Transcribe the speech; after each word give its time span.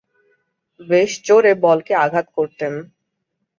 বেশ 0.79 1.11
জোরে 1.25 1.53
বলকে 1.65 1.93
আঘাত 1.95 2.27
করতেন। 2.35 2.73